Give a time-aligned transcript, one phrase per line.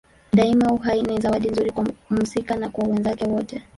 [0.33, 3.61] Daima uhai ni zawadi nzuri kwa mhusika na kwa wenzake wote.